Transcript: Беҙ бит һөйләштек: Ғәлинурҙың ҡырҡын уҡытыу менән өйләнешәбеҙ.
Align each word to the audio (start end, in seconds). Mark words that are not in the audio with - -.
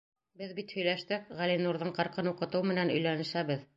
Беҙ 0.41 0.53
бит 0.59 0.73
һөйләштек: 0.77 1.29
Ғәлинурҙың 1.41 1.93
ҡырҡын 1.99 2.31
уҡытыу 2.33 2.67
менән 2.71 2.95
өйләнешәбеҙ. 2.99 3.63